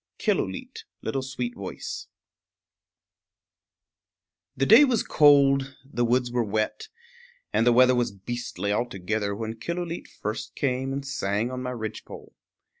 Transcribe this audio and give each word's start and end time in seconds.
[Illustration: 0.17 0.71
Killooleet] 1.03 2.05
The 4.57 4.65
day 4.65 4.83
was 4.83 5.03
cold, 5.03 5.77
the 5.85 6.03
woods 6.03 6.31
were 6.31 6.43
wet, 6.43 6.87
and 7.53 7.67
the 7.67 7.71
weather 7.73 7.93
was 7.93 8.11
beastly 8.11 8.73
altogether 8.73 9.35
when 9.35 9.59
Killooleet 9.59 10.07
first 10.07 10.55
came 10.55 10.91
and 10.91 11.05
sang 11.05 11.51
on 11.51 11.61
my 11.61 11.69
ridgepole. 11.69 12.33